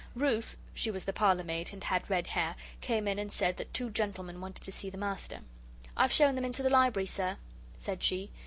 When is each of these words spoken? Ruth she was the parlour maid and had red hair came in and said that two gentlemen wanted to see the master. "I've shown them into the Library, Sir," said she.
Ruth 0.15 0.57
she 0.73 0.89
was 0.89 1.05
the 1.05 1.13
parlour 1.13 1.43
maid 1.43 1.69
and 1.73 1.83
had 1.83 2.09
red 2.09 2.25
hair 2.25 2.55
came 2.81 3.07
in 3.07 3.19
and 3.19 3.31
said 3.31 3.57
that 3.57 3.71
two 3.71 3.91
gentlemen 3.91 4.41
wanted 4.41 4.63
to 4.65 4.71
see 4.71 4.89
the 4.89 4.97
master. 4.97 5.41
"I've 5.95 6.11
shown 6.11 6.33
them 6.33 6.43
into 6.43 6.63
the 6.63 6.71
Library, 6.71 7.05
Sir," 7.05 7.37
said 7.77 8.01
she. 8.01 8.31